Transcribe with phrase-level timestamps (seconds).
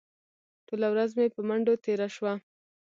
[0.67, 2.33] ټوله ورځ مې په منډو تېره شوه.